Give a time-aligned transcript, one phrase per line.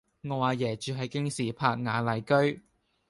[0.23, 2.63] 我阿爺住喺京士柏雅麗居